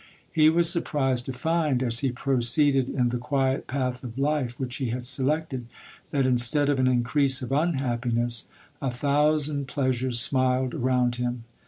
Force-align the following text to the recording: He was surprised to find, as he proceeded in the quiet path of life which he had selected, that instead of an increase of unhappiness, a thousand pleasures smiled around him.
He 0.31 0.49
was 0.49 0.67
surprised 0.67 1.27
to 1.27 1.31
find, 1.31 1.83
as 1.83 1.99
he 1.99 2.11
proceeded 2.11 2.89
in 2.89 3.09
the 3.09 3.19
quiet 3.19 3.67
path 3.67 4.03
of 4.03 4.17
life 4.17 4.59
which 4.59 4.77
he 4.77 4.89
had 4.89 5.03
selected, 5.03 5.67
that 6.09 6.25
instead 6.25 6.69
of 6.69 6.79
an 6.79 6.87
increase 6.87 7.43
of 7.43 7.51
unhappiness, 7.51 8.47
a 8.81 8.89
thousand 8.89 9.67
pleasures 9.67 10.19
smiled 10.19 10.73
around 10.73 11.17
him. 11.17 11.43